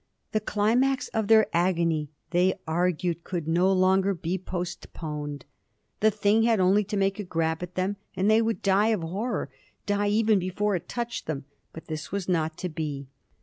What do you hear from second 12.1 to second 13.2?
was not to be.